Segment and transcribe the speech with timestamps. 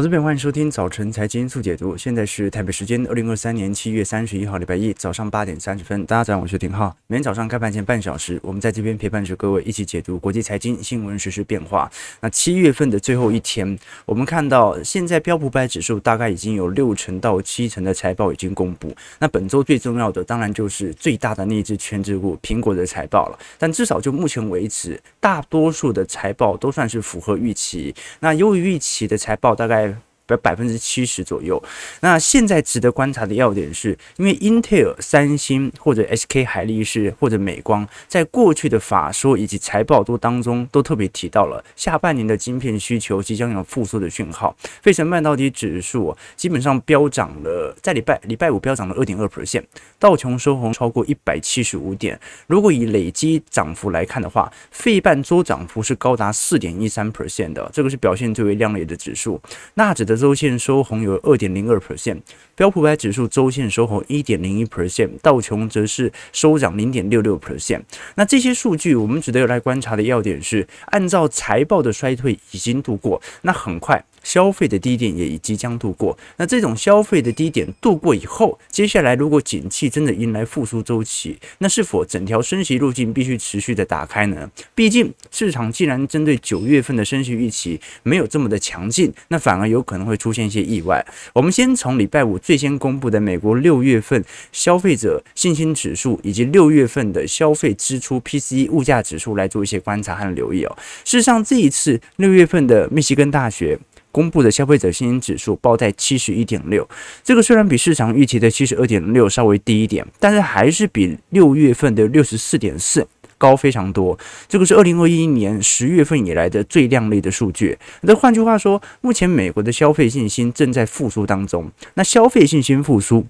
[0.00, 1.94] 我这边欢迎收听早晨财经速解读。
[1.94, 6.06] 现在是台北时间二零二三年七月三十一号，礼拜一早上八点三十分。
[6.06, 6.96] 大家早上好，我是廷浩。
[7.06, 11.92] 每天早上开盘前半小时，我们在这边陪伴着各位一起解读国际财经新闻实、时变化。
[12.22, 18.96] 那七月份的最后一天，我们看到现在标普百指数大概已经有六成到七成的财报已经公布。
[19.18, 23.38] 那本周最重要的当然就是最大的那只权值股苹果的财报了。
[23.58, 27.94] 但至少就目前为止，大多数的财报都算是符合预期。
[28.20, 29.89] 那优于预期的财报大概。
[30.36, 31.62] 百分之七十左右。
[32.00, 44.54] 那现在值得观察的要点是，因为英特尔、三星或者 SK 海力士或者美光，在过去的法说以及财报都当中都特别提到了下半年的晶片需求即将有复苏的讯号。
[44.82, 49.64] 费城半导体指数基本上飙涨了，在礼拜礼拜五飙涨了二点二 percent，
[49.98, 52.18] 道琼收红超过一百七十五点。
[52.46, 59.40] 如果以累积涨幅来看的话，费半周涨幅是高达四点一三 percent 的，这个是表现最为亮丽的指数。
[59.74, 62.20] 纳指的周线收红有二点零二 percent，
[62.54, 67.82] 标普五百指数周线收红一点零一 percent，道琼则是收涨零点六六 percent。
[68.14, 74.04] 那这些数据，我们值得来观察的要点是，按照财报的衰退已经度过，那很快。
[74.22, 84.50] 消费的低点也已即将度过，那这种消费的低点度过以后，接下来如果景气真的迎来复苏周期，那是否整条升息路径必须持续的打开呢？
[84.74, 91.04] 毕竟市场既然针对九月份的升息预期没有这么的强劲，那反而有可能会出现一些意外。
[91.32, 100.76] 我们先从礼拜五最先公布的美国六月份消费者信心指数以及六月份的消费支出 PCE 物价指数来做一些观察和留意哦。
[101.04, 103.78] 事实上，这一次六月份的密西根大学。
[104.12, 106.88] 公布的消费者信心指数报在七十一点六，
[107.22, 113.06] 这个虽然比市场预期的七十二点六稍微低一点，但是还是比六月份的六十四点四
[113.38, 114.18] 高非常多。
[114.48, 117.78] 这个是二零二一年十月份以来的最亮丽的数据。
[118.02, 121.70] 那换句话说，目前美国的消费信心正在复苏当中。
[121.94, 123.26] 那消费信心复苏，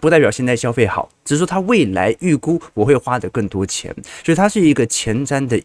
[0.00, 3.94] 不代表现在消费好，只是说它未来预估我会花的更多钱，
[4.24, 5.62] 所以它是一个前瞻的。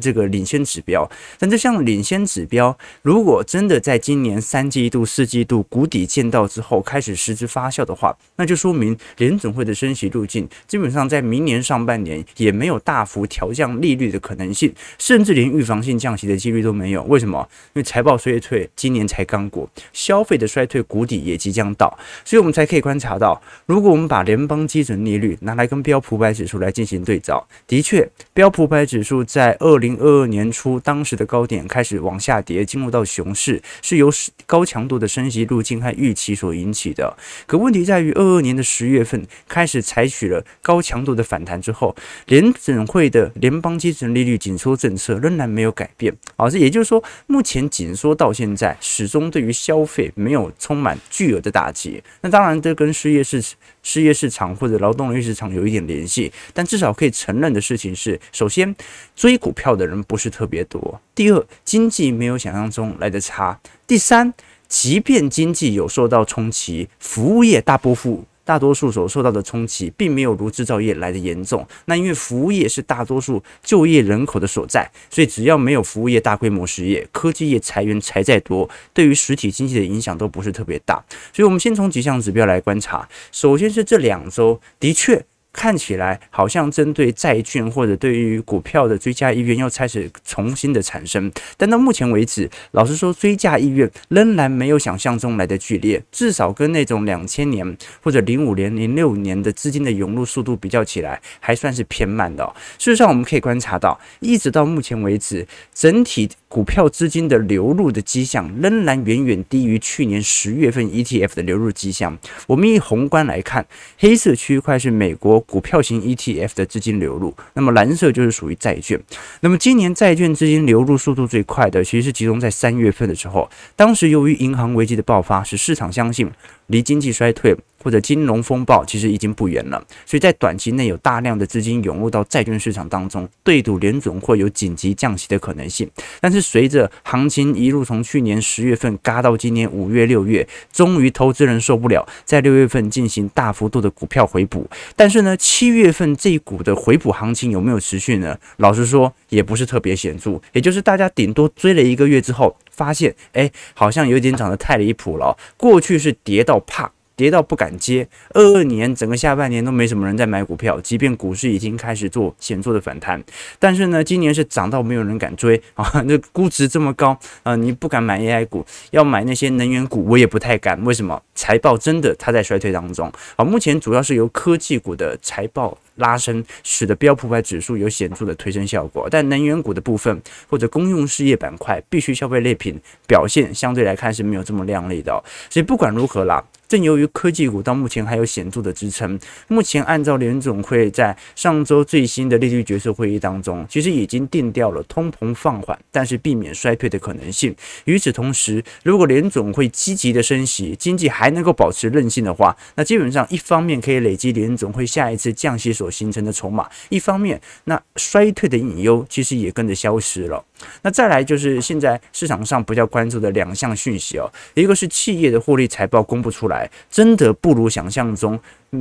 [0.00, 1.08] 这个领先指标，
[1.38, 17.02] 但这项领先指标，如果真的在今年三季度、四季度谷底见到之后开始实质发酵的话，那就说明联准会的升息路径基本上在明年上半年也没有大幅调降利率的可能性，甚至连预防性降息的几率都没有。
[17.04, 17.48] 为什么？
[17.74, 34.08] 因为财报衰退今年才刚过，消费的衰退谷底也即将到，所以我们才可以观察到，如果我们把联邦基准利率拿来跟标普百指数来进行对照，的确，标普百指数在在二零二二年初，当时的高点开始往下跌，进入到熊市，是由
[34.46, 37.16] 高强度的升息路径和预期所引起的。
[37.44, 46.16] 可问题在于，二二年的十月份开始采取了高强度的反弹之后，联准会的联邦基准利率紧缩政策仍然没有改变。
[46.36, 52.00] 啊，这也就是说，目前紧缩到现在，始终对于消费没有充满巨额的打击。
[52.20, 53.42] 那当然，这跟失业是
[53.82, 58.74] 失业市场或者劳动力市场有一点联系，但至少可以承认的事情是，首先
[59.14, 59.52] 追股。
[59.52, 61.00] 票的人不是特别多。
[61.14, 63.60] 第二，经济没有想象中来的差。
[63.86, 64.32] 第三，
[64.66, 71.66] 即便经济有受到冲击，服务业大部分大多数所受到的冲击，并没有如制造业来的严重。
[71.86, 81.02] 那因为服务业是大多数就业人口的所在，所以只要没有服务业大规模失业，科技业裁员裁再多，对于实体经济的影响都不是特别大。
[81.32, 83.08] 所以，我们先从几项指标来观察。
[83.30, 85.24] 首先是这两周，的确。
[85.52, 102.42] 看起来好像针对债券或者对于股票的追加意愿又开始重新的产生，但到目前为止，老实说，追加意愿仍然没有想象中来的剧烈，至少跟那种两千年或者零五年、零六年的资金的涌入速度比较起来，还算是偏慢的。
[102.78, 112.18] 事实上，我们可以观察到，一直到目前为止，整体股票资金的流入的迹象仍然远远低于去年十月份 ETF 的流入迹象。
[112.46, 113.66] 我们以宏观来看，
[113.98, 115.41] 黑色区块是美国。
[115.42, 119.00] 股票型 ETF 的资金流入，那么蓝色就是属于债券。
[119.40, 123.48] 那么今年债券资金流入速度最快的，其实是集中在三月份的时候。
[123.76, 126.30] 当时由于银行危机的爆发，使市场相信
[126.68, 135.90] 离经济衰退或者金融风暴其实已经不远了，所以在短期内有大量的资金涌入到债券市场当中，对赌联准会有紧急降息的可能性。
[136.20, 144.68] 但是随着行情一路从去年十月份嘎到今年五月、六月，终于投资人受不了，在六月份进行大幅度的股票回补。
[144.94, 148.38] 但是呢，七月份这一股的回补行情有没有持续呢？
[148.58, 155.36] 老实说，也不是特别显著，也就是大家顶多追了一个月之后，发现哎，好像有点涨得太离谱了。
[155.56, 156.90] 过去是跌到怕。
[157.22, 158.04] 跌到不敢接。
[158.30, 163.22] 二二年整个下半年都没什么人在买股票，即便股市已经开始做显著的反弹，
[163.60, 170.82] 但是呢，今年是涨到没有人敢追 啊，那估值这么高啊，你不敢买 AI 股，要买那些能源股，我也不太敢。
[170.84, 171.22] 为什么？
[171.36, 175.78] 财报真的它在衰退当中啊，目前主要是由科技股的财报。
[175.96, 185.22] 拉升，使得标普五百指数有显著的推升效果，但能源股的部分或者公用事业板块、必需消费类品表现相对来看是没有这么亮丽的哦。
[185.50, 186.44] 所以不管如何啦。
[186.68, 197.54] 正由于科技股到目前还有显著的支撑，目前按照联总会在上周最新的利率决策会议当中，其实已经定调了通膨放缓，但是避免衰退的可能性。
[197.84, 210.44] 与此同时，如果联总会积极的升息，经济还能够保持韧性的话，那基本上一方面可以累积联总会下一次降息所形成的筹码，一方面那衰退的隐忧其实也跟着消失了。
[210.82, 218.38] 那再来就是现在市场上比较关注的两项讯息哦，一个是企业的获利财报公布出来，真的不如想象中。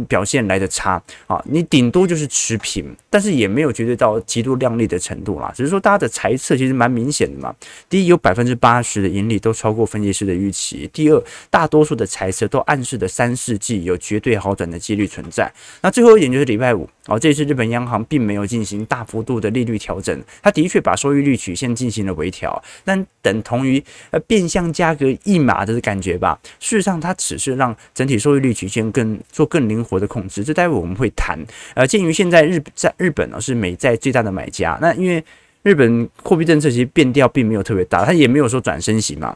[0.07, 5.51] 表现来的差啊，你顶多就是持平，但是也没有绝对到极度亮丽的程度啦。
[5.55, 7.53] 只是说大家的猜测其实蛮明显的嘛。
[7.89, 15.51] 第一，有百分之八十的盈利都超过分析师的预期；第二，大多数的猜测都暗示的三世纪有绝对好转的几率存在。
[15.81, 26.39] 那最后一点就是礼拜五哦，这次日本央行并没有进行大幅度的利率调整，它的确把收益率曲线进行了微调，但等同于呃变相价格一码的感觉吧。
[26.59, 29.81] 事实上，它只是让整体收益率曲线更做更灵。
[29.81, 31.37] 活的控制，这待会我们会谈。
[31.73, 35.21] 呃，鉴于现在日在日本呢是美债最大的买家，那因为
[35.63, 39.35] 日本货币政策其实变调并没有特别大，它也没有说转升息嘛。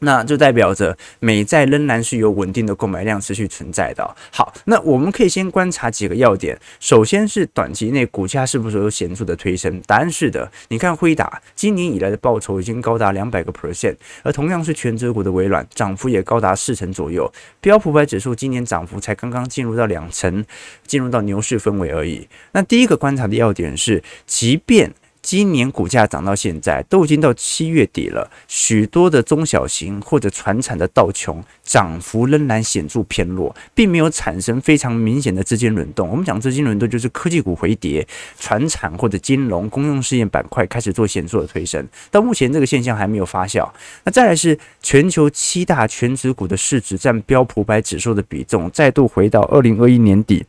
[0.00, 4.16] 那就代表着美债仍然是有稳定的购买量持续存在的。
[4.30, 6.58] 好，那我们可以先观察几个要点。
[6.80, 9.80] 首先是短期内股价是不是有显著的推升？
[9.86, 10.50] 答案是的。
[10.68, 17.32] 你看辉达今年以来的报酬已经高达两百个 percent，而同样是权值股的微软涨幅也高达四成左右。
[17.60, 20.44] 标普百指数今年涨幅才刚刚进入到两成，
[20.86, 22.28] 进入到牛市氛围而已。
[22.52, 24.92] 那第一个观察的要点是，即便
[25.26, 28.30] 今年股价涨到现在，都已经到七月底了。
[28.46, 36.08] 许多的中小型或者传产的道琼涨幅仍然显著偏弱，并没有产生非常明显的资金轮动。
[36.08, 38.06] 我们讲资金轮动，就是科技股回跌，
[38.38, 41.84] 传产或者金融、公用事业板块开始做显著的推升。
[42.12, 43.68] 到目前这个现象还没有发酵。
[44.04, 50.46] 那再来是全球七大全值股的市值占标普百指数的比重，再度回到二零二一年底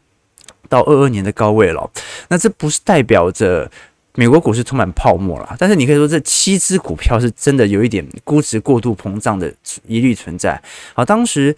[0.69, 1.89] 到二二年的高位了。
[2.27, 3.71] 那这不是代表着？
[4.19, 9.53] 美国股市充满泡沫了，但是你可以说这七只股票是真的有一点估值过度膨胀的
[9.85, 10.59] 疑虑存在。
[10.95, 11.55] 好，当时。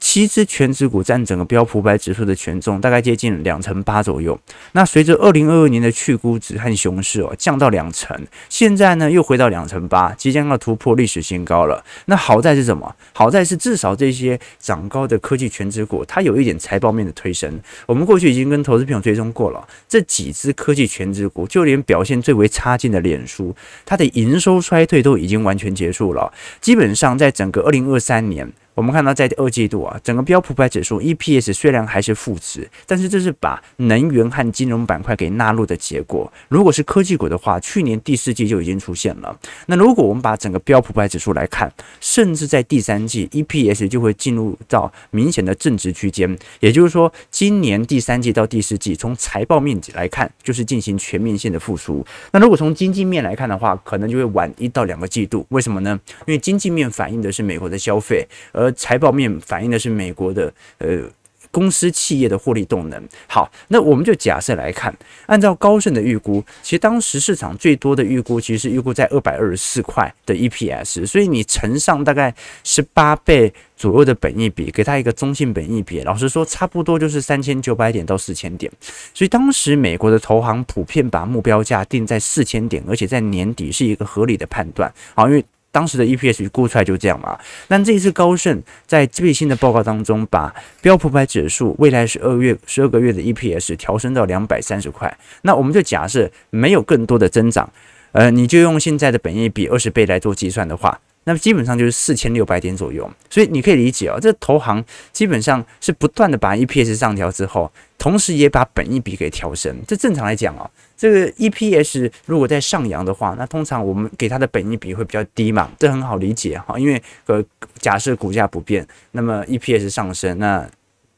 [0.00, 4.38] 七只权值股占整个标普五百指数的权重大概接近两成八左右。
[4.72, 8.16] 那随着二零二二年的去估值和熊市哦降到两成，
[8.48, 11.84] 现在呢又回到两成八，即将要突破历史新高了。
[12.06, 12.94] 那好在是什么？
[13.12, 17.60] 好在是至少这些涨高的科技权值股，它有一点财报面的推升。
[17.84, 23.54] 我们过去已经跟投资朋友追踪过了，这几只科技权值股，就连表现最为差劲的脸书，
[23.84, 26.32] 它的营收衰退都已经完全结束了。
[26.60, 28.52] 基本上在整个二零二三年。
[28.78, 36.32] 我们看到，在二季度啊，整个标普百指数 EPS 虽然还是负值，但是这是把能源和金融板块给纳入的结果。
[36.48, 39.36] 如果是科技股的话，去年第四季就已经出现了。
[39.66, 41.68] 那如果我们把整个标普百指数来看，
[42.00, 46.38] 甚至在第三季 EPS 就会进入到明显的正值区间。
[46.60, 52.06] 也就是说，今年第三季到第四季，从财报面积来看，就是进行全面性的复苏。
[52.30, 55.44] 那如果从经济面来看的话，可能就会晚一到两个季度。
[55.48, 55.98] 为什么呢？
[56.28, 61.02] 因为经济面反映的是美国的消费，而财报面反映的是美国的呃
[61.50, 63.02] 公司企业的获利动能。
[63.26, 64.94] 好，那我们就假设来看，
[65.24, 72.34] 按照高盛的预估，其实当时市场最多的预估其实是预估在二百二十四块的 EPS，所以你乘上大概
[72.64, 78.70] 十八倍左右的本益比，给它一个中性本益比，老实说差不多就是三千九百点到四千点。
[79.14, 84.92] 所以当时美国的投行普遍把目标价定在四千点，而且在年底是一个合理的判断。
[85.14, 87.38] 好，因为当时的 EPS 估出来就这样嘛。
[87.68, 95.16] 那这一次高盛在最新的报告当中，把标普百指数未来十二月十二个月的 EPS 调升到两百三十块。
[95.42, 97.70] 那我们就假设没有更多的增长，
[98.12, 101.00] 呃，你就用现在的本益比二十倍来做计算的话。
[101.24, 104.82] 那么基本上就是四千六百点左右，所以你可以理解啊、哦，这投行
[105.12, 109.76] 基本上是不断的把 EPS 上调之后，同时也把本益比给调升。
[109.86, 117.44] 这正常来讲啊、哦，这个 EPS 如果在上扬的话，那通常我们给它的本益比会比较低嘛，这很好理解哈，因为呃
[117.78, 120.68] 假设股价不变，那么 EPS 上升，那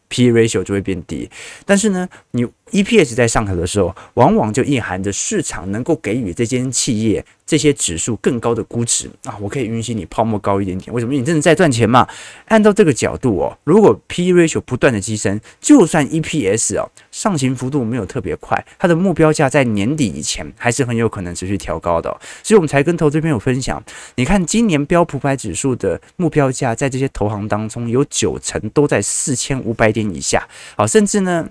[0.09, 1.31] P ratio 就会变低。
[1.65, 7.25] 但是呢，你 EPS 在上调的时候，往往就蕴含着市场能够给予这间企业。
[7.47, 10.95] 这些指数更高的估值啊，我可以允许你泡沫高一点点。
[10.95, 11.13] 为什么？
[11.13, 12.07] 你真的在赚钱嘛？
[12.47, 22.09] 按照这个角度哦，如果 P/E ratio 不断的提升，就算 EPS 哦上行幅度没有特别快，它的目标价在年底以前还是很有可能持续调高的。
[22.45, 23.83] 所以我们才跟投资朋友分享，
[24.15, 30.47] 你看今年标普百指数的目标价在这些投行当中有九成都在四千五百点以下，
[30.77, 31.49] 好，甚至呢。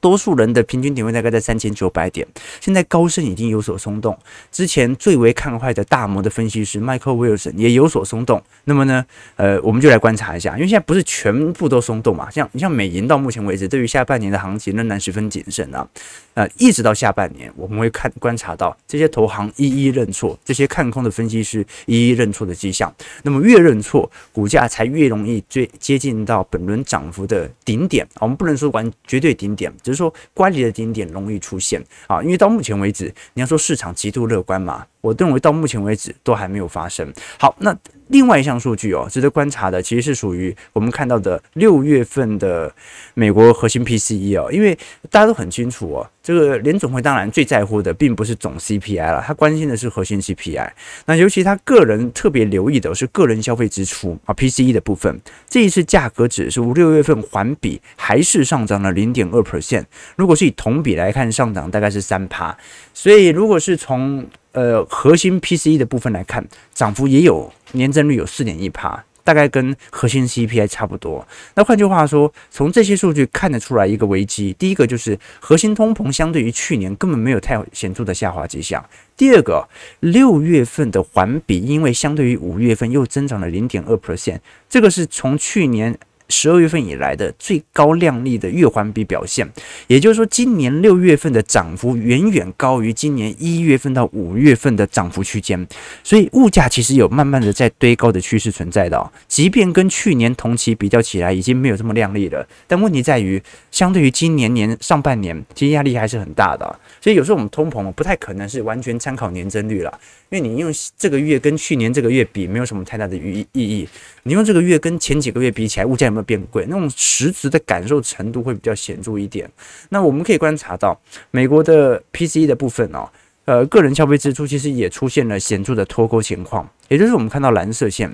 [0.00, 2.26] 多数人的平均点位大概在三千九百点，
[2.60, 4.18] 现在高盛已经有所松动，
[4.50, 8.42] 之前最为看坏的大摩的分析师 Michael Wilson 也有所松动。
[8.64, 9.04] 那么呢，
[9.36, 15.86] 呃，我们就来观察一下，因为现在不是全部都松动嘛，像你像美银到目前为止，对于下半年的行情仍然十分谨慎啊。
[16.32, 22.92] 呃，一直到下半年，我们会看观察到这些投行一一认错，这些看空的分析师一一认错的迹象。
[23.22, 28.06] 那么越认错，股价才越容易最接近到本轮涨幅的顶点。
[28.18, 29.73] 我们不能说完绝对顶点。
[29.82, 31.84] 只是说，乖离的顶点容易出现。
[32.06, 37.12] 啊，因为到目前为止，你要说市场极度乐观嘛，我认为到目前为止都还没有发生。
[37.38, 37.76] 好，那。
[38.08, 42.70] 另外一项数据哦，值得观察的，其实是属于我们看到的六月份的
[43.14, 44.78] 美国核心 PCE 哦，因为
[45.10, 50.70] 大家都很清楚哦，这个联总会当然最在乎的并不是总 CPI 了，他关心的是核心 CPI。
[51.06, 55.18] 那尤其他个人特别留意的是个人消费支出啊 PCE 的部分，
[55.48, 59.84] 这一次价格指数六月份环比还是上涨了零点二 percent，
[60.16, 62.54] 如果是以同比来看，上涨大概是三趴，
[62.94, 71.26] 所以如果是从呃，核心 PCE 的部分来看，涨幅也有年增率有四点一趴，大概跟核心 CPI 差不多。
[71.56, 78.80] 那换句话说，从这些数据看得出来一个危机：第一个就是核心通膨相对于去年根本没有太显著的下滑迹象；
[79.16, 84.38] 第二个，六月份的环比因为相对于五月份又增长了零点二 percent，
[84.70, 85.98] 这个是从去年。
[86.28, 89.46] 十二月份以来的最高亮丽的月环比表现，
[89.86, 95.66] 也就是说，今年六月份的涨幅远远高于今年一月份到五月份的涨幅区间，
[96.02, 99.12] 所以物价其实有慢慢的在堆高的趋势存在的。
[99.28, 106.80] 即便跟去年同期比较起来，已经没有这么亮丽了，但问题在于，相对于今年年上半年，其实压力还是很大的。
[107.00, 110.00] 所以有时候我们通膨不太可能是完全参考年增率了，
[110.30, 113.88] 因为你用这个月跟去年这个月比，没有什么太大的意意义。
[114.24, 116.64] 你用这个月跟前几个月比起来，物价有没有变贵？
[116.68, 119.48] 那种实质的感受程度会比较显著一点。
[119.90, 120.98] 那我们可以观察到，
[121.30, 123.08] 美国的 PCE 的部分哦，
[123.44, 128.10] 呃，个人消费支出其实也出现了显著的脱钩情况，也就是我们看到蓝色线。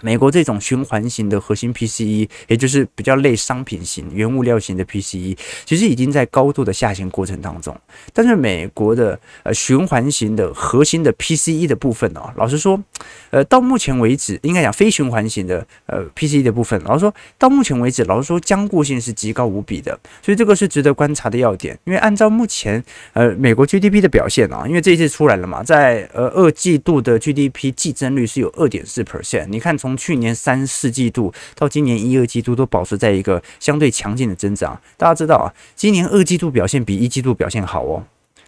[0.00, 7.76] 美国这种循环型的核心 PCE，也就是比较类商品型、原物料型的 PCE，其实已经在高度的下行过程当中。
[8.12, 12.82] 但是美国的呃循环型的核心的 PCE 的部分哦，老实说，
[13.30, 19.98] 呃，到目前为止，应该讲非循环型的呃 PCE 的部分，老实说到目前为止，老实说僵固性是极高无比的。
[20.20, 21.78] 所以这个是值得观察的要点。
[21.84, 22.82] 因为按照目前
[23.12, 34.80] 呃美国 GDP 的表现啊，因为这一次出来了嘛，在呃二季度的 GDP 季增率是有二点四 percent，你看从去年三四季度到今年一二季度都保持在一个相对强劲的增长。
[34.96, 38.04] 大家知道啊，今年二季度表现比一季度表现好哦。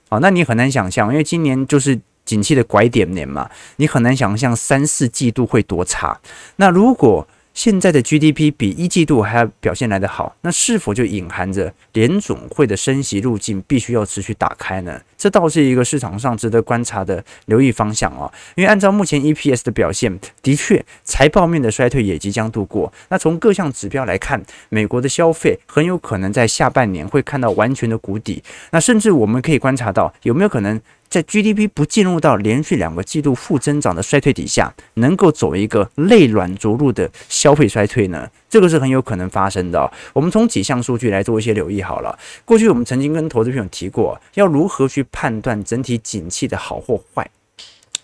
[0.09, 6.21] 好，那你很难想象，因为今年就是景气的拐点年嘛，你很难想象三四季度会多差。
[6.55, 15.01] 那如果现在的 GDP 比一季度还要表现来得好，那是否就隐含着联总会的升息路径必须要持续打开呢？
[15.17, 18.31] 这倒是一个市场上值得观察的留意方向哦。
[18.57, 22.93] 因为按照目前 EPS 的表现，的确财报面的衰退也即将度过。
[23.09, 28.43] 那从各项指标来看，美国的消费很有可能在下半年会看到完全的谷底。
[28.73, 30.81] 那甚至我们可以观察到，有没有可能？
[31.15, 38.29] 在 GDP 不进入到连续两个季度负增长的衰退底下，能够走一个内软着陆的消费衰退呢？
[38.51, 39.89] 这个是很有可能发生的。
[40.13, 42.19] 我们从几项数据来做一些留意好了。
[42.45, 47.31] 过去我们曾经跟投资朋友提过，要如何去判断整体景气的好或坏？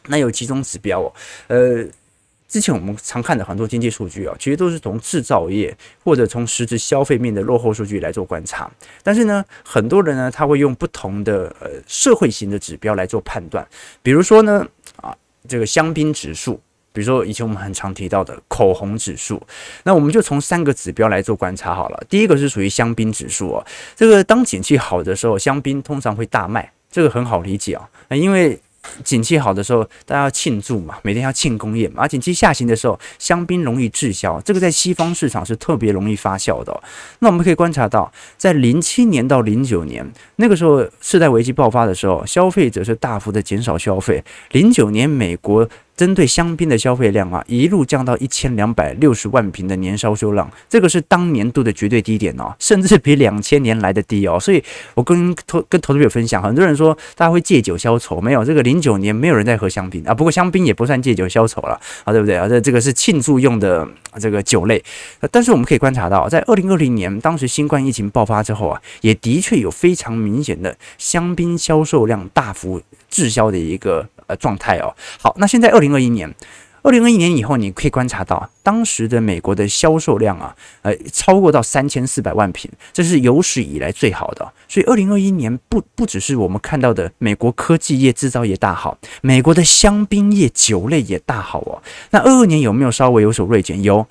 [0.06, 1.12] 那有几种指标哦，
[1.48, 1.84] 呃。
[2.50, 8.68] 之前我们常看的很多经济数据啊，其实都是从制造业或者从实质消费面的落后数据来做观察。
[9.04, 13.64] 但是呢，很多人呢，他会用不同的呃社会型的指标来做判断。
[14.02, 14.66] 比如说呢，
[14.96, 15.16] 啊，
[15.46, 16.60] 这个香槟指数，
[16.92, 19.40] 比如说以前我们很常提到的口红指数。
[19.84, 22.02] 那我们就从三个指标来做观察好了。
[22.08, 23.64] 第一个是属于香槟指数啊，
[23.94, 28.60] 这个当景气好的时候，香槟通常会大卖，这个很好理解啊，因为。
[29.04, 32.02] 景气好的时候，大家要庆祝嘛，每天要庆功宴嘛。
[32.02, 36.82] 而景气下行的时候，香槟容易滞销，这个在西方市场是特别容易发酵的。
[37.18, 44.24] 那我们可以观察到，在零七年到零九年那个时候，次贷危机爆发的时候，消费者是大幅的减少消费。
[44.52, 45.68] 零九年美国
[46.00, 54.40] 针对香槟的消费量啊，一路降到一千两百六十万瓶的年销售量，这个是当年度的绝对低点哦， 甚至比两千年来的低哦。
[54.40, 54.64] 所以
[54.94, 60.14] 我跟投跟投资者分享，很多人说大家会借酒消愁，没有，这个零九年没有人在喝香槟啊。
[60.14, 62.48] 不过香槟也不算借酒消愁了啊，对不对啊？
[62.48, 63.86] 这这个是庆祝用的
[64.18, 64.82] 这个酒类。
[65.30, 72.80] 但是我们可以观察到，在二零二零年当时新冠疫情爆发之后啊，也的确有非常明显的香槟销售量大幅
[73.10, 74.08] 滞销的一个。
[74.30, 76.32] 呃，状态哦，好，那现在二零二一年，
[76.82, 84.52] 二零二一年以后，你可以观察到当时的美国的销售量啊，呃，超过到三千四百万瓶，这是有史以来最好的。
[84.68, 91.82] 所以二零二一年不不只是我们看到的美国科技业、制造业大好，美国的香槟业、酒类也大好哦。
[92.10, 93.82] 那二二年有没有稍微有所锐减？
[93.82, 94.06] 有。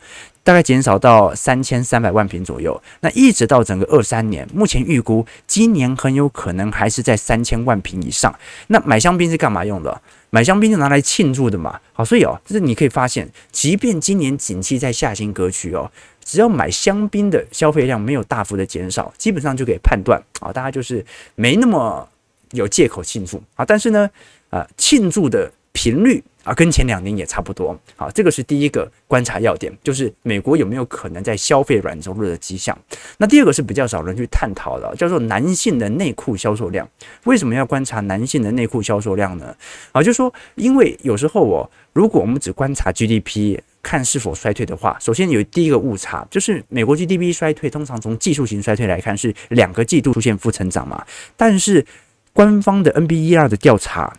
[0.49, 8.33] 大概减少到三千三百万瓶左右，那一直到整个二三年，目前预估今年很有可能还是在三千万瓶以上。
[8.65, 10.01] 那买香槟是干嘛用的？
[10.31, 11.79] 买香槟就拿来庆祝的嘛。
[11.93, 15.91] 好，所以哦，就是你可以发现，即便今年景气在下行格局哦，
[16.25, 22.09] 只要买香槟的消费量没有大幅的减少，基本上就可以判断啊，大家就是没那么
[22.53, 23.63] 有借口庆祝啊。
[23.63, 24.09] 但是呢，
[24.49, 26.23] 啊，庆祝的频率。
[26.45, 27.77] 啊，跟前两年也差不多。
[27.97, 32.75] 好，这个是第一个观察要点，就是美国有没有可能在消费软着陆的迹象。
[33.17, 36.89] 那第二个是比较少人去探讨的，叫做男性的内裤销售量。
[37.25, 39.53] 为什么要观察男性的内裤销售量呢？
[39.91, 51.85] 啊，就是说，因为有时候哦，如果我们只观察 GDP 看是否衰退的话，首先有第一个误差，就是美国 GDP 衰退通常从技术型衰退来看是两个季度出现负成长嘛，但是
[52.31, 54.15] 官方的 NBER 的调查。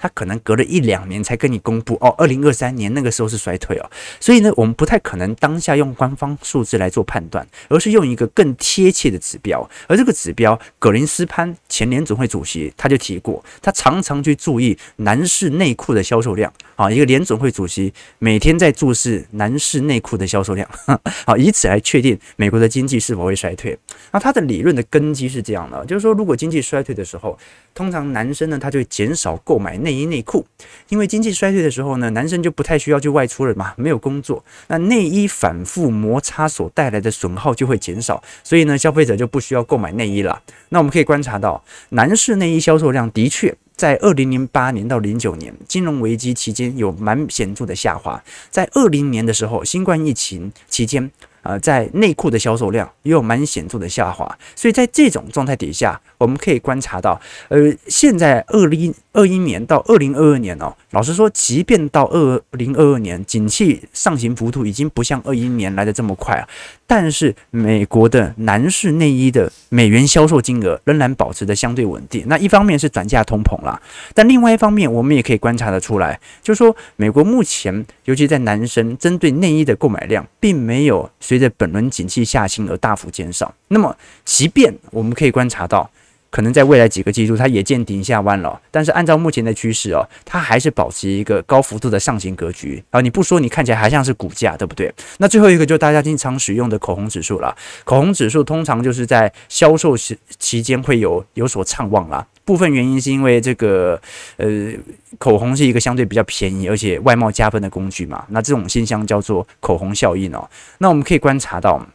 [0.00, 9.68] 他可能隔了一两年才跟你公布哦，二零二三年那个时候是衰退哦，所以呢，我们不太可能当下用官方数字来做判断，而是用一个更贴切的指标。
[9.86, 20.68] 而这个指标，葛林斯潘前联总会主席他就提过，他常常去注意男士内裤的销售量啊，一个联准会主席每天在注视男士内裤的销售量，
[21.24, 23.78] 好，以此来确定美国的经济是否会衰退。
[24.10, 27.38] 那他的理论的根基是这样的，就是说，如果经济衰退的时候，
[27.72, 30.44] 通常男生呢，他就会减少购买内衣内裤，
[30.88, 40.42] 因为经济衰退的时候呢，男生就不太需要去外出了嘛，没有工作，那内衣反复摩擦所带来的损耗就会减少，所以呢，消费者就不需要购买内衣了。
[40.70, 51.10] 那我们可以观察到，男士内衣销售量的确在二零零八年到零九年金融危机期间有蛮显著的下滑，在二零年的时候，新冠疫情期间。
[51.42, 66.48] 呃，在内裤的销售量也有蛮显著的下滑，所以在这种状态底下，我们可以观察到，呃，现在二零二一年到二零二二年哦，老实说，即便到二零二二年，景气上行幅度已经不像二一年来的这么快啊，
[66.86, 72.24] 但是美国的男士内衣的美元销售金额仍然保持着相对稳定。
[72.28, 73.80] 那一方面是转嫁通膨啦，
[74.14, 81.10] 但另外一方面，我们也可以观察得出来，就是说，美国目前尤其在男生针对内衣的购买量，并没有。
[81.32, 85.90] 随着本轮景气下行而大幅减少，那么即便我们可以观察到，
[86.32, 93.02] 可能在未来几个季度它也见顶下弯了，但是按照目前的趋势哦，它还是保持一个高幅度的上行格局啊！
[93.02, 94.90] 你不说，你看起来还像是股价，对不对？
[95.18, 102.26] 那最后一个就是大家经常使用的口红指数了，口红指数通常就是在销售时期间会有有所畅旺啦。
[102.44, 104.00] 部分原因是因为这个，
[104.38, 104.72] 呃，
[105.18, 108.24] 口红是一个相对比较便宜而且外貌加分的工具嘛。
[108.30, 110.48] 那这种现象叫做口红效应哦。
[110.78, 111.86] 那我们可以观察到，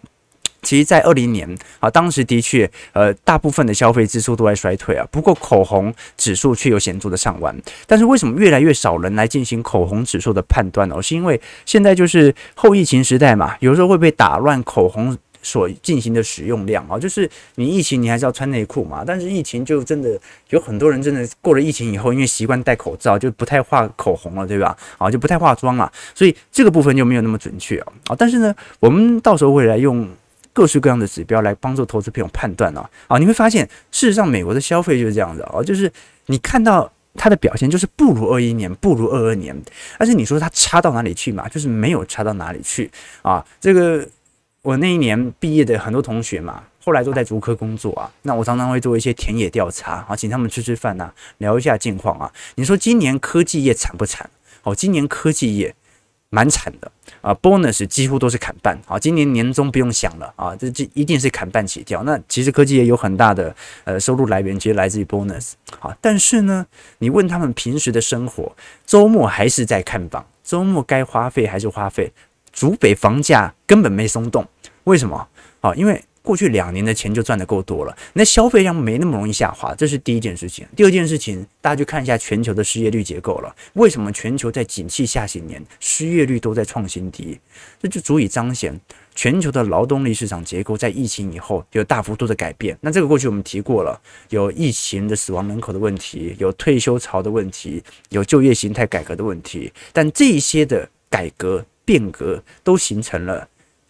[0.61, 1.47] 其实，在二零年
[1.79, 5.05] 啊，当时的确，呃，大部分的消费支出都在衰退啊。
[5.11, 7.55] 不过，口红指数却有显著的上弯。
[7.85, 11.01] 但是，为什么越来越少人来进行口红指数的判断呢？
[11.01, 15.17] 是因为现在就是后疫情时代嘛，有时候会被打乱口红。
[15.43, 24.75] 所进行的使用量啊， 就是你疫情你还是要穿内裤嘛，但是疫情就真的有很多人真的过了疫情以后，因为习惯戴口罩，就不太画口红了，对吧？
[24.97, 28.15] 啊，就不太化妆了，所以这个部分就没有那么准确啊。
[28.17, 30.09] 但是呢，我们到时候会来用
[30.57, 32.89] 各式各样的指标来帮助投资朋友判断啊。
[33.07, 35.91] 啊，你会发现，事实上美国的消费就是这样子哦，就是
[36.25, 39.55] 你看到它的表现就是不如二一年，不如二二年，
[39.99, 41.47] 但是你说它差到哪里去嘛？
[41.47, 42.89] 就是没有差到哪里去
[43.21, 44.07] 啊，这个。
[44.63, 48.11] 我那一年毕业的很多同学嘛，后来都在竹科工作啊。
[48.23, 52.29] 那我常常会做一些田野调查啊，请他们吃吃饭呐，聊一下近况啊。
[52.55, 54.29] 你说今年科技业惨不惨？
[54.63, 55.73] 哦，今年科技业
[56.37, 58.99] 蛮惨的啊，bonus 几乎都是砍半啊。
[58.99, 62.03] 今年年终不用想了啊，这这一定是砍半起跳。
[62.03, 65.97] 那其实科技也有很大的呃收入来源，其实来自于 bonus 啊。
[65.99, 66.63] 但是呢，
[66.99, 72.13] 你问他们平时的生活，周末还是在看房，周末该花费还是花费。
[72.51, 74.47] 主北房价根本没松动，
[74.83, 75.27] 为什么？
[75.61, 80.67] 啊，因为过去两年的钱就赚得够多了，那消费量没那么容易下滑，这是第一件事情。
[80.75, 87.39] 第二件事情，大家去看一下全球的失业率结构了，为什么全球在景气下行年失业率都在创新低？
[87.81, 88.77] 这就足以彰显
[89.15, 92.77] 全球的劳动力市场结构在疫情以后有大幅度的改变。
[92.81, 103.47] 那这个过去我们提过了，有疫情的死亡人口的问题，有退休潮的问题，有就业形态改革的问题，但这些的改革变革都形成了。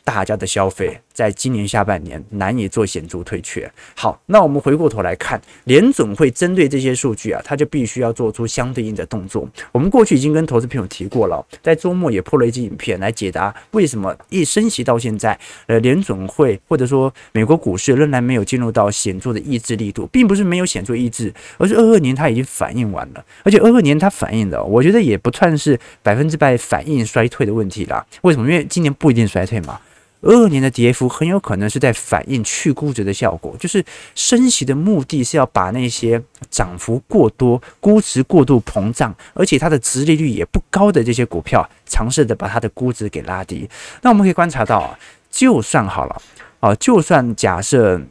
[0.08, 3.68] 大家的消费在今年下半年难以做显著退却。
[3.96, 9.50] 好，那我们回过头来看，联准会针对这些数据啊，它就必须要做出相对应的动作。
[9.72, 28.06] 我们过去已经跟投资朋友提过了，在周末也破了一支影片来解答为什么一升息到现在，呃，联准会或者说美国股市仍然没有进入到显著的抑制力度，并不是没有显著抑制，而是二二年它已经反应完了，而且二二年它反应的，我觉得也不算是百分之百反应衰退的问题啦。
[28.22, 28.48] 为什么？
[28.48, 29.80] 因为今年不一定衰退嘛。
[30.22, 33.84] 二二年的跌幅很有可能是在反映去估值的效果，就是
[34.16, 43.70] 升息的目的是要把那些涨幅过多、估值过度膨胀，而且它的殖利率也不高的这些股票，尝试着把它的估值给拉低。
[44.02, 44.98] 那我们可以观察到啊，
[45.30, 46.22] 就算好了
[46.60, 48.02] 啊，就算假设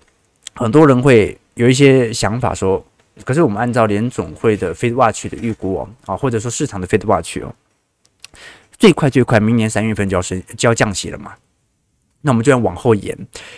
[0.55, 2.83] 很多人会有一些想法说，
[3.25, 7.53] 可是我们按照联总会的 FedWatch 的预估哦，啊，或者说市场的 FedWatch 哦，
[8.79, 11.35] 最快最快明年三月份就要升就要降息了嘛。
[12.27, 13.17] 那我们就要往后延，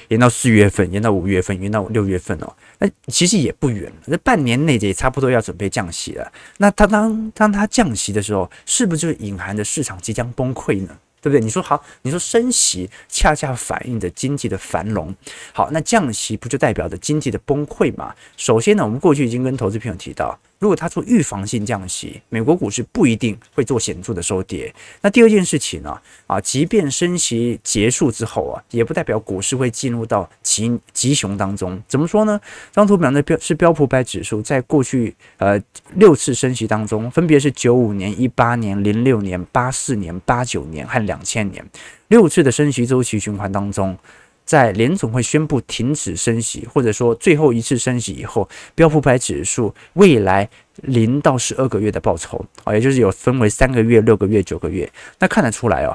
[0.08, 2.52] 延到四月份，延到五月份，延到六月份哦。
[2.78, 6.30] 那其实也不远了，那半年内也差不多要准备降息了。
[6.58, 10.98] 那它当当它降息的时候，是不是就隐含着市场即将崩溃呢？
[11.22, 11.40] 对不对？
[11.40, 15.12] 你说好，你说升息恰恰反映着经济的繁荣，
[15.54, 18.14] 好，那降息不就代表着经济的崩溃吗？
[18.36, 20.38] 首先呢，我们过去已经跟投资朋友提到。
[20.58, 24.74] 如果他做预防性降息，美国股市不一定会做显著的收跌。
[25.00, 25.96] 那第二件事情呢？
[26.26, 31.80] 啊，即便升息结束之后啊，也不代表股市会进入到极极熊当中。
[31.86, 32.40] 怎么说呢？
[32.72, 35.60] 张图表的标是标普百指数，在过去呃
[35.94, 41.64] 六次升息当中，分别是九五年、一八年、零六年、八四年、八九年和两千年
[42.08, 43.96] 六次的升息周期循环当中。
[44.48, 55.94] 在联总会宣布停止升息，或者说最后一次升息以后，标普五百指数未来零到十二个月的报酬啊，也就是有分为三个月、六个月、九个月，那看得出来哦。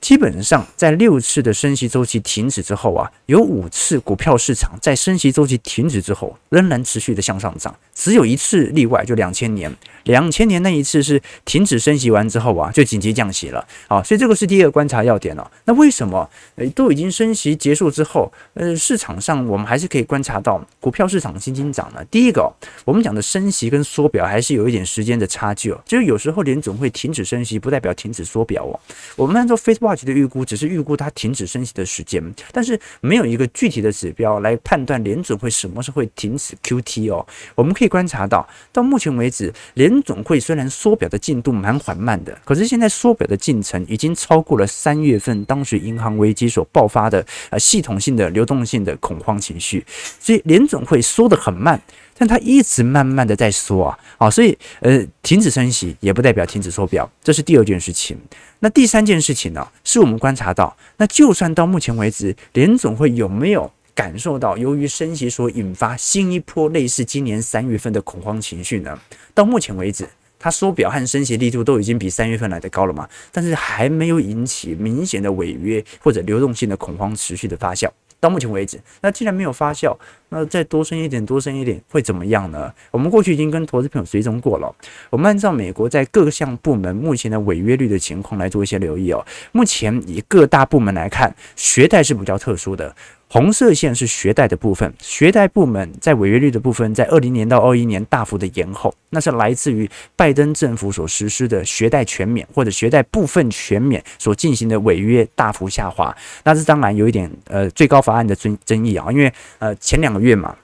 [0.00, 9.74] 基本上，在六次的升息周期停止之后啊，有五次股票市场在升息周期停止之后仍然持续的向上涨，只有一次例外，就两千年。
[10.04, 15.50] 两千年那一次是停止升息完之后啊，就紧急降息了啊，所以这个是第二个观察要点了。
[15.66, 22.02] 那为什么呃都已经升息结束之后，呃市场上我们还是可以观察到股票市场轻轻涨呢？
[22.10, 22.50] 第一个，
[22.86, 28.80] 我们讲的升息跟缩表还是有一点时间的差距哦，就是有时候联总会停止升息，不代表停止缩表哦。
[29.14, 32.22] 我们按照 Facebook 话题的预估，只是预估它停止升息的时间，
[32.52, 37.26] 但是没有一个具体的指标来判断联准会什么时候会停止 QT 哦。
[37.54, 49.82] 我们可以观察到，到目前为止联总会虽然缩表的进度蛮缓慢的，可是现在缩表的进程已经超过了三月份当时银行危机所爆发的呃系统性的流动性的恐慌情绪，
[50.20, 51.80] 所以联准会缩得很慢，
[52.18, 58.18] 但它一直慢慢的在缩啊啊，所以呃停止升息也不代表停止缩表，这是第二件事情。
[58.58, 68.98] 那第三件事情呢，是我们观察到，那就算到目前为止联总会有没有感受到由于升息所引发新一波类似今年三月份的恐慌情绪呢？
[69.32, 70.08] 到目前为止，
[70.40, 73.08] 它缩表和升息力度都已经比三月份来得高了嘛？
[73.30, 77.88] 但是还没有引起明显的违约或者流动性的恐慌持续的发酵。
[78.20, 79.96] 到目前为止，那既然没有发酵，
[80.30, 82.72] 那再多升一点，多升一点会怎么样呢？
[82.90, 84.74] 我们过去已经跟投资朋友追踪过了。
[85.10, 89.24] 我们按照美国在各项部门目前的违约率的情况来做一些留意哦。
[89.52, 92.94] 目前以各大部门来看，学贷是比较特殊的。
[93.30, 110.56] 红色线是学贷的部分，学贷部门在违约率的部分，在二零年到二一年大幅的延后，那是来自于拜登政府所实施的学贷全免或者学贷部分全免所进行的违约大幅下滑，那是当然有一点呃最高法案的争争议啊，因为呃前两个月嘛。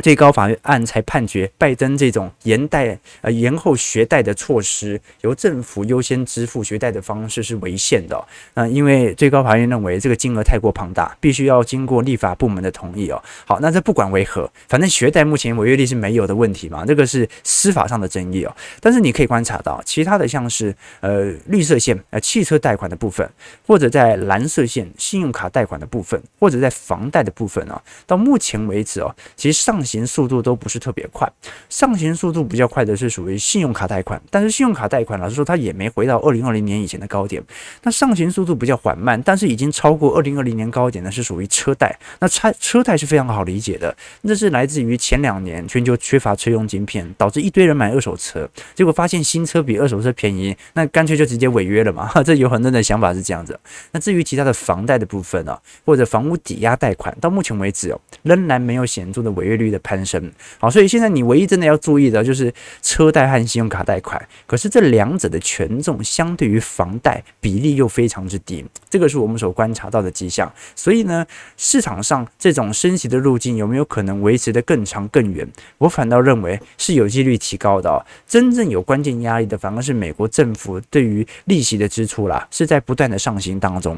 [0.00, 8.22] 最高法院才判决，拜登这种延贷呃延后学贷的措施，由政府优先支付学贷的方式是违宪的。
[8.54, 13.22] 嗯，因为最高法院认为这个金额太过庞大，必须要经过立法部门的同意哦。
[13.46, 18.54] 好，那这不管为何，反正学贷目前违约率是没有的问题嘛，这个是司法上的争议哦。
[18.80, 23.26] 但是你可以观察到，其他的像是呃绿色线呃汽车贷款的部分，
[23.66, 29.85] 或者在蓝色线信用卡贷款的部分，或者在房贷的部分啊，到目前为止哦，其实上。
[29.86, 31.30] 行速度都不是特别快，
[31.68, 37.40] 上行速度比较快的是属于信用卡贷款，但是信用卡贷款老实说它也没回到二零二零年以前的高点。
[37.84, 41.96] 那上行速度比较缓慢，但是已经超过二零二零年高点的是属于车贷。
[42.18, 52.10] 那车车贷是非常好理解的，那是来自于前两年全球缺乏车用晶片，导致一堆人买二手车，结果发现新车比二手车便宜，那干脆就直接违约了嘛。
[52.24, 53.58] 这有很多人的想法是这样子。
[53.92, 60.32] 那至于其他的房贷的部分啊，或者房屋抵押贷款，到目前为止哦，仍然没有显著的违约率攀升。
[60.58, 64.20] 好，所以现在你唯一真的要注意的就是车贷和信用卡贷款。
[64.46, 70.52] 可是这两者的权重相对于房贷比例又非常之低，这个是我们所观察到的迹象。
[70.74, 75.46] 所以呢，市场上这种升息的路径有没有可能维持得更长更远？
[75.78, 78.04] 我反倒认为是有几率提高的。
[78.26, 83.96] 真正有关键压力的，反而是美国政府对于利息的支出啦，是在不断的上行当中。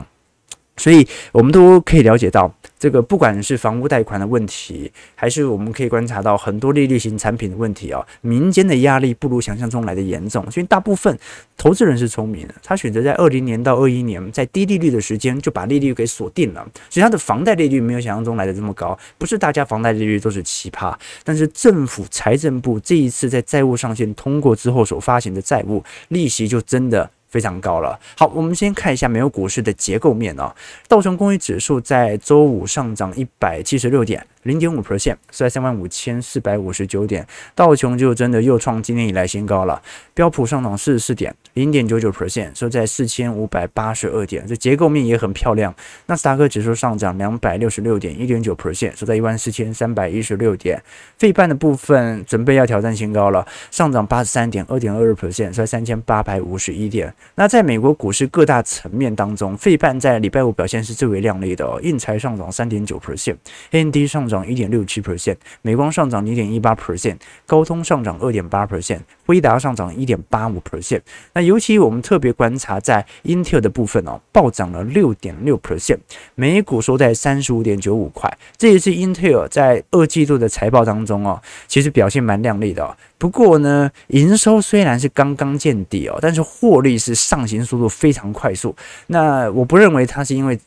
[0.78, 10.48] 所以，我们都可以了解到，这个不管是房屋贷款的问题，还是我们可以观察到很多利率型产品的问题啊，民间的压力不如想象中来的严重。
[10.50, 11.18] 所以，大部分
[11.56, 18.96] 投资人是聪明的，他选择在二零年到二一年在低利率的时间就把利率给锁定了，所以他的房贷利率没有想象中来的这么高。
[19.18, 27.10] 不是大家房贷利率都是奇葩，但是政府财政部这一次在债务上限通过之后所发行的债务利息就真的。
[27.28, 27.98] 非常高了。
[28.16, 30.54] 好，我们先看一下美国股市的结构面啊。
[30.88, 34.26] 道琼工业指数在周五上涨一百七十六点。
[34.44, 39.82] 零点五 percent，是在三万五千四百五十九点，道琼就真的又创今年以来新高了。
[40.14, 45.74] 标普上涨四十四点，零点九九 percent，收在四千五百八十二点，这结构面也很漂亮。
[46.06, 50.82] 纳斯达克指数上涨两百六十六点，一点九 percent，收在一万四千三百一十六点。
[51.18, 57.12] 费半的部分准备要挑战新高了，上涨八十三点，二点二二 percent，收在三千八百五十一点。
[57.34, 64.38] 那在美国股市各大层面当中，费半在礼拜五表现是最为亮丽的哦，应材上涨三点九 percent，AMD 上涨。
[64.48, 71.02] 一点六七 percent，美光上涨零点一八 percent，高通上涨二点八 percent，辉达上涨一点八五 percent。
[71.34, 75.98] 那尤其我们特别观察在英特尔的部分哦，暴涨了六点六 percent，
[76.34, 78.38] 每股收在三十五点九五块。
[78.56, 82.96] 这也是英特尔在二季度的财报当中哦，其实表现蛮亮丽的哦。
[83.18, 88.74] 不过呢，营收虽然是刚刚见底哦，但是获利是上行速度非常快速。
[89.08, 90.58] 那我不认为它是因为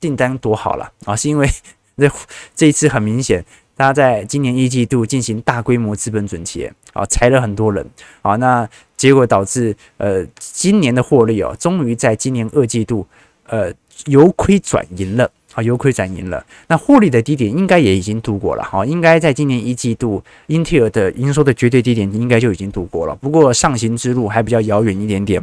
[0.00, 1.46] 订单多好了啊，是因为。
[1.94, 2.10] 这
[2.56, 3.44] 这一次很明显，
[3.76, 7.84] 他在今年一季度进行大规模资本准结啊，裁了很多人
[8.22, 13.06] 啊，那结果导致呃今年的获利哦，终于在今年二季度
[13.46, 13.72] 呃
[14.06, 16.44] 由亏转盈了啊，由亏转盈了。
[16.68, 25.42] 那获利的低点应该也已经度过了哈，应该在今年一季度英特尔的营收的绝对低点应该就已经度过了，不过上行之路还比较遥远一点点。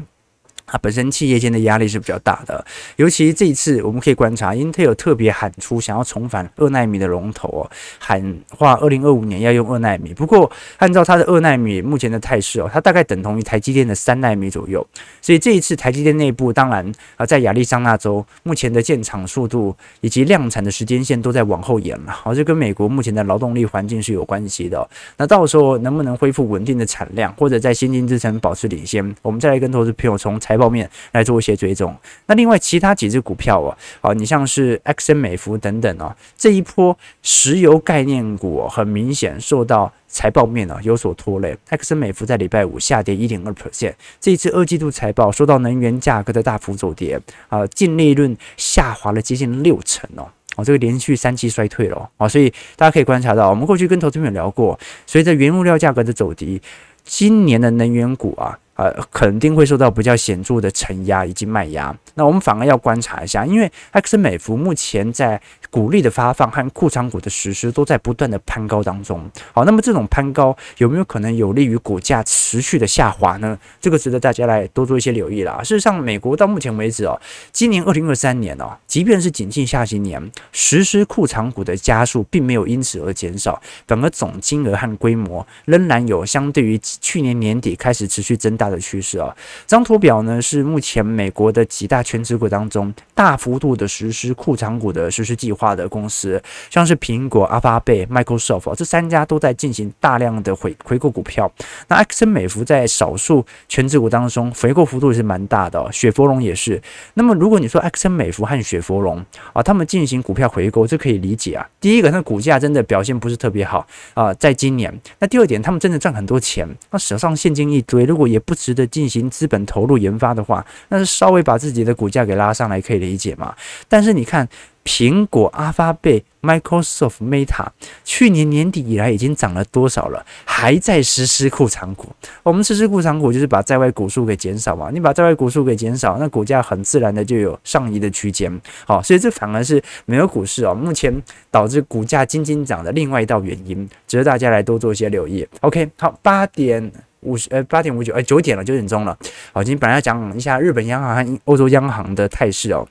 [0.71, 2.63] 它本身企业间的压力是比较大的，
[2.97, 10.13] 尤其这一次我们可以观察，Intel 特别喊出想要重返二纳米的龙头哦，喊话二零二五年要用二纳米。
[10.13, 14.85] 不过按照它的二纳米目前的态势哦，它大概等同于台积电的三纳米左右。
[15.21, 24.87] 所以这一次台积电内部当然啊，在亚利桑那州目前的建厂速度以及量产的时间线都在往后延了，好，这跟美国目前的劳动力环境是有关系的。
[25.17, 31.95] 那到时候能不能恢复稳定的产量，或者在先进制程保持领先，我们再来跟投资朋友从财报面来做一些追踪。
[32.27, 41.57] 那另外其他几只股票哦，好，你像是埃克森美孚等等哦，这一波石油概念股很明显受到财报面呢有所拖累。
[41.69, 56.61] 埃克森美孚在礼拜五下跌一点二 percent，这一次二季度财报受到能源价格的大幅走跌啊，净利润下滑了接近六成哦，哦，这个连续三期衰退了哦，所以大家可以观察到，我们过去跟投资朋友聊过，随着原物料价格的走低，
[57.03, 58.57] 今年的能源股啊。
[58.79, 61.93] 呃，肯定会受到比较显著的承压以及卖压。
[62.15, 65.39] 那我们反而要观察一下，因为埃克森美孚目前在
[65.69, 69.29] 股利的发放和库藏股的实施都在不断的攀高当中。
[69.51, 73.59] 好，那么这种攀高有没有可能有利于股价持续的下滑呢？
[73.81, 75.61] 这个值得大家来多做一些留意啦。
[75.61, 77.19] 事实上，美国到目前为止哦，
[77.51, 101.51] 今年二零二三年哦，即便是景气下行年，实施库藏股的加速并没有因此而减少，反而总金额和规模仍然有相对于去年年底开始持续增大的趋势啊，这张图表呢是目前美国的几大权值股当中大幅度的实施库藏股的实施计划的公司，像是苹果、阿发贝、Microsoft 这三家都在进行大量的回回购股票。
[101.87, 106.81] 那埃克森美孚在少数权值股当中回购幅度也是蛮大的，雪佛龙也是。
[107.15, 111.67] 那么如果你说埃克森美孚和雪佛龙啊，他们进行股票回购，这可以理解啊。
[111.79, 114.93] 第一个，那股价真的表现不是特别好啊，在今年。
[115.19, 123.53] 那第二点，他们真的赚很多钱，那手上现金一堆，如果也不值得进行资本投入研发的话，那是稍微把自己的股价给拉上来可以理解嘛。
[123.87, 124.49] 但是你看。
[124.85, 127.67] 苹果、阿发贝、Microsoft、Meta，
[128.03, 130.25] 去年年底以来已经涨了多少了？
[130.45, 132.07] 还在实施库藏股。
[132.41, 134.89] 我们实施库藏股就是把在外股数给减少嘛。
[134.91, 138.51] 你把在外股数给减少，那股价很自然的就有上移的区间。
[138.87, 145.47] 好，所以这反而是美国股市哦，目前导致股价惊惊涨的另外一道原因，值得大家来多做一些留意。
[145.61, 149.17] OK，好，八点五十，呃，八点五九，呃，九点了，九点钟了。
[149.51, 152.87] 好，今天本来要讲一下日本央行和欧洲央行的态势哦。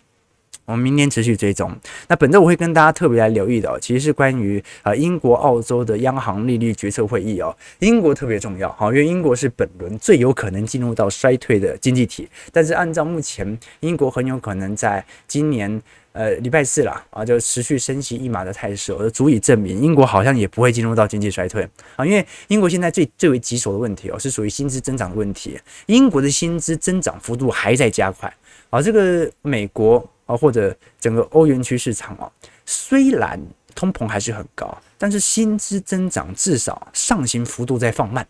[0.65, 1.75] 我们明年持续追踪。
[2.09, 7.57] 那本周我会跟大家特别来留意的哦，其实是关于呃英国、澳洲的央行利率决策会议哦。
[7.79, 12.29] 英国特别重要，好，因为英国是本轮最有可能进入到衰退的经济体。
[12.53, 15.81] 但是按照目前英国很有可能在今年
[16.19, 21.63] 呃礼拜四啦啊，就持续升息一码的态势，就足以证明英国好像也不会进入到经济衰退
[21.95, 22.05] 啊。
[22.05, 25.57] 因为英国现在最最为棘手的问题哦，是属于薪资增长的问题。
[25.87, 28.35] 英国的薪资增长幅度还在加快，
[28.71, 30.05] 而这个美国。
[30.29, 32.31] 啊，或者整个欧元区市场啊，
[32.67, 33.41] 虽然
[33.75, 38.29] 通膨还是很高，但是薪资增长至少上行幅度在放慢。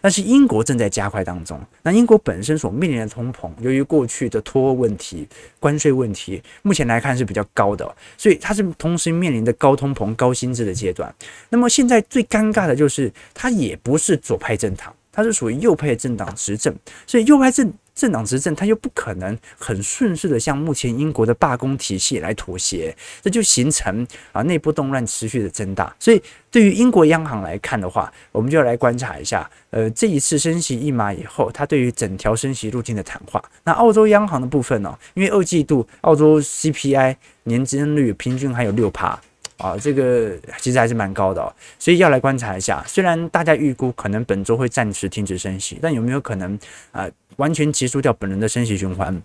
[0.00, 1.60] 但是英国正在加快当中。
[1.82, 5.26] 那英国本身所面临的通膨，由于过去的脱欧问题、
[5.58, 11.14] 关税问题，目前来看是比较高的，所以它是同时面临的高通膨、高薪资的阶段。
[11.48, 16.74] 那么现在最尴尬的就是，它也不是左派政党，它是属于右派政党执政，
[17.06, 17.72] 所以右派政。
[17.98, 25.92] 政党执政，他又不可能很顺势的向目前英国的罢工体系来妥协，这就形成啊内部动乱持续的增大。
[25.98, 33.42] 所以对于英国央行来看的话，我们就要来观察一下，呃，这一次升息一码以后，它对于整条升息路径的谈话。
[33.64, 39.20] 那澳洲央行的部分呢、因为二季度澳洲 CPI 年增率平均还有六趴。
[39.58, 42.82] 啊，这个其实还是蛮高的哦，所以要来观察一下。
[42.86, 46.58] 虽然大家预估可能本周会暂时停止升息，但有没有可能
[46.92, 49.20] 啊，完全结束掉本轮的升息循环？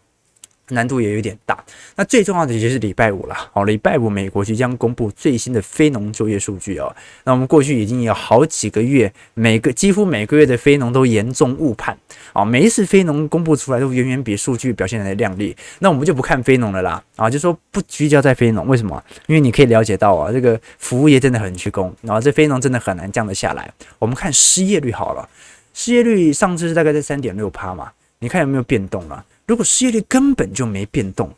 [0.70, 1.64] 难度也有点大。
[1.96, 3.36] 那最重要的就是礼拜五了。
[3.52, 6.96] 好，礼拜五美国即将公布最新的非农就业数据哦。
[7.26, 11.98] 那我们过去已经有好几个月，每个几乎每个月的非农都严重误判
[12.32, 12.46] 啊。
[12.46, 15.56] 每一次非农公布出来都远远比数据表现来的亮丽。
[15.80, 18.66] 那我们就不看非农了啦啊，就说不聚焦在非农。
[18.68, 19.04] 为什么？
[19.28, 23.72] 因为你可以了解到啊，这个服务业真的很缺工，然后这非农真的很难降得下来。
[24.00, 25.28] 我们看失业率好了，
[25.74, 29.24] 失业率上次是大概在三点六趴嘛，你看有没有变动了？
[29.46, 31.34] 如果失业率根本就没变动，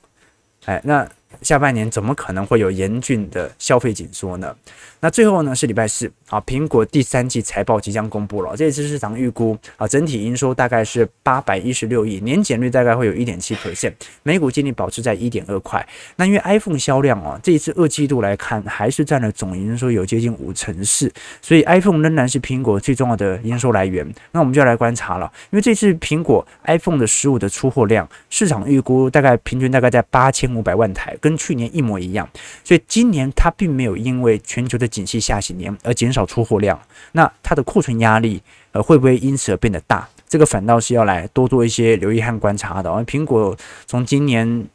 [0.65, 1.09] 哎，那
[1.41, 4.55] 下半年怎么可能会有严峻的消费紧缩呢？
[5.01, 8.55] 那最后呢是礼拜四啊，苹果第三季财报即将公布了。
[8.55, 13.93] 这一次市场预估啊，整体营收大概是八百一十六亿，年减率大概会有一点七 percent，
[14.23, 15.85] 每股净利保持在一点二块。
[16.15, 24.05] 那因为 iPhone 销量哦，这一次二季度来看还是占了总营收有接近五成四，所以 iPhone 仍然是苹果最重要的营收来源。
[24.31, 32.29] 那我们就要来观察了，因为这次苹果 iPhone 的十五的出货量，市场预估大概平均大概在八千五百万台，跟去年一模一样，
[32.63, 36.79] 所以今年它并没有因为全球的景气下行年而减少出货量，
[37.13, 38.39] 那它的库存压力
[38.73, 40.07] 呃会不会因此而变得大？
[40.29, 42.91] 这个反倒是要来多做一些留意和观察的。
[42.91, 43.57] 而苹果
[43.87, 44.67] 从今年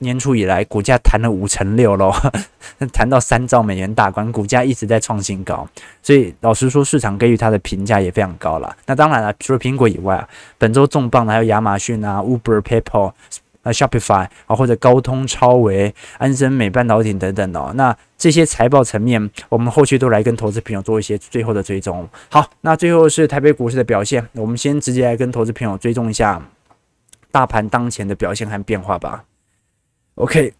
[0.00, 2.12] 年初以来，股价弹了五成六喽，
[2.92, 5.66] 弹到三兆美元大关，股价一直在创新高。
[6.02, 8.76] 所以老实说，市场给予它的评价也非常高了。
[8.84, 10.28] 那当然了，除了苹果以外啊，
[10.58, 13.12] 本周重磅的还有亚马逊啊、Uber、PayPal。
[13.66, 22.08] 啊，Shopify 啊，或者高通、超维、安森美半导体等等哦，那这些财报层面，我们后续都来跟投资朋友做一些最后的追踪。
[22.30, 26.40] 好，那最后是台北股市的表现，我们先直接来跟投资朋友追踪一下
[27.32, 29.24] 大盘当前的表现和变化吧。
[30.14, 30.54] OK。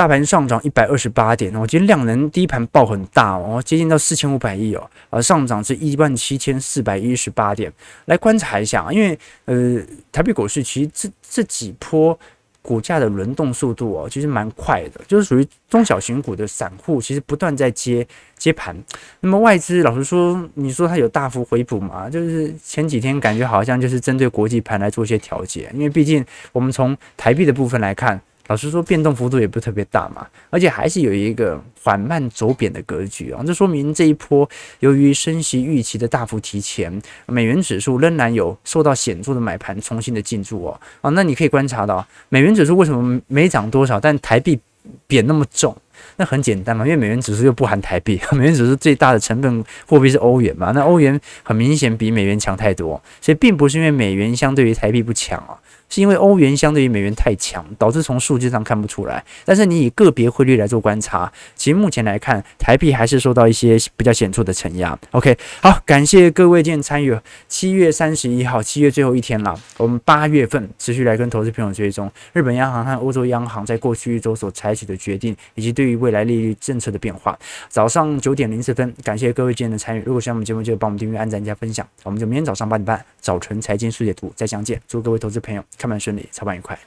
[0.00, 7.70] 大盘上涨一百二十八点，我今天量能第一盘爆很大哦，接近到四千五百亿哦，而上涨是一万七千四百一十八点。
[8.06, 9.78] 来观察一下，因为呃，
[10.10, 12.18] 台北股市其实这这几波
[12.62, 18.06] 股价的轮动速度哦，其实蛮快的，就是属于中小型股的散户，其实不断在接
[18.38, 18.74] 接盘。
[19.20, 22.08] 那么外资老实说，你说它有大幅回补吗？
[22.08, 28.18] 就是前几天感觉好像就是针对国际盘来做一些调节，因为毕竟我们从台币的部分来看。
[28.50, 34.48] 老实说，变动幅度也不是特别大嘛，而且还是有一个缓慢走贬的格局啊，这说明这一波
[34.80, 40.80] 由于升息预期的大幅提前，美元指数仍然有受到显著的买盘重新的进驻哦。
[41.00, 44.58] 啊，那你可以观察到，美元指数为什么没涨多少，但台币
[45.06, 45.76] 贬那么重？
[46.16, 55.54] 那很简单嘛，因为美元指数又不含台币， 美元指数最大的成分货币是欧元嘛，那欧元很明显比美元强太多，所以并不是因为美元相对于台币不强啊。
[55.90, 59.22] 是因为欧元相对于美元太强，导致从数据上看不出来。
[59.44, 64.98] 但是你以个别汇率来做观察，其实目前来看，台币还是受到一些比较显著的承压。
[65.10, 67.10] OK，好，感谢各位今天参与。
[67.48, 77.36] 七月三十一号，七月最后一天了，我们八月份持续来跟投资朋友追踪日本央行和欧洲央行在过去一周所采取的决定，以及对于未来利率政策的变化。
[77.68, 80.02] 早上九点零四分，感谢各位今天的参与。
[80.06, 81.84] 如果喜欢我们节目，就帮我们订阅、按赞、加分享。
[82.04, 84.80] 我们就明天早上八点半，早晨财经速解读再相见。
[84.86, 86.78] 祝各位投资朋友开盘顺利，操盘愉快。